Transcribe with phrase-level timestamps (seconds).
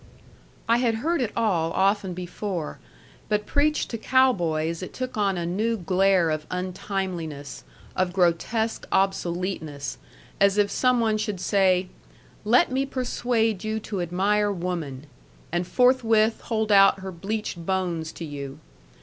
[0.67, 2.79] I had heard it all often before;
[3.29, 7.63] but preached to cow boys it took on a new glare of untimeliness,
[7.95, 9.99] of grotesque obsoleteness
[10.39, 11.87] as if some one should say,
[12.43, 15.05] "Let me persuade you to admire woman,"
[15.51, 18.57] and forthwith hold out her bleached bones to you.